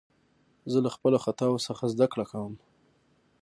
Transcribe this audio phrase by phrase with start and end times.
[0.71, 2.53] زه له خپلو خطاوو څخه زدکړه کوم.